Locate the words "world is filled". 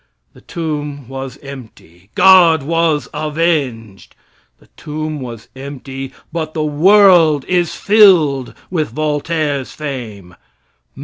6.63-8.55